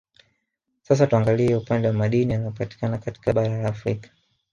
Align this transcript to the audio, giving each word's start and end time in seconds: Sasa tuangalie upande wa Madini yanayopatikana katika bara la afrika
Sasa 0.81 1.07
tuangalie 1.09 1.55
upande 1.55 1.87
wa 1.87 1.93
Madini 1.93 2.33
yanayopatikana 2.33 2.97
katika 2.97 3.33
bara 3.33 3.61
la 3.61 3.69
afrika 3.69 4.09